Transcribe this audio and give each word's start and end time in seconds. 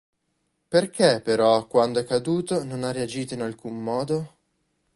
Perché 0.67 1.21
però 1.23 1.67
quando 1.67 1.99
è 1.99 2.03
caduto 2.03 2.63
non 2.63 2.83
ha 2.83 2.91
reagito 2.91 3.35
in 3.35 3.41
alcun 3.43 3.83
modo? 3.83 4.33